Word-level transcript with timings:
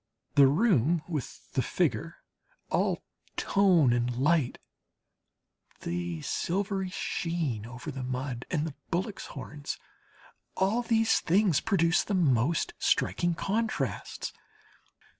The 0.33 0.47
room 0.47 1.03
with 1.07 1.51
the 1.53 1.61
figure, 1.61 2.23
all 2.71 3.03
tone 3.37 3.93
and 3.93 4.17
light, 4.17 4.57
the 5.81 6.23
silvery 6.23 6.89
sheen 6.89 7.67
over 7.67 7.91
the 7.91 8.01
mud 8.01 8.43
and 8.49 8.65
the 8.65 8.73
bullocks' 8.89 9.27
horns 9.27 9.77
all 10.57 10.81
these 10.81 11.19
things 11.19 11.59
produce 11.59 12.03
the 12.03 12.15
most 12.15 12.73
striking 12.79 13.35
contrasts. 13.35 14.33